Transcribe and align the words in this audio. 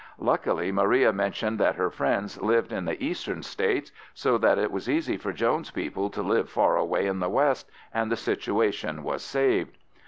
Luckily 0.17 0.71
Maria 0.71 1.13
mentioned 1.13 1.59
that 1.59 1.75
her 1.75 1.91
friends 1.91 2.41
lived 2.41 2.73
in 2.73 2.85
the 2.85 2.99
Eastern 3.05 3.43
States, 3.43 3.91
so 4.15 4.35
that 4.39 4.57
it 4.57 4.71
was 4.71 4.89
easy 4.89 5.15
for 5.15 5.31
Jones's 5.31 5.69
people 5.69 6.09
to 6.09 6.23
live 6.23 6.49
far 6.49 6.75
away 6.75 7.05
in 7.05 7.19
the 7.19 7.29
west, 7.29 7.69
and 7.93 8.11
the 8.11 8.17
situation 8.17 9.03
was 9.03 9.21
saved. 9.21 9.77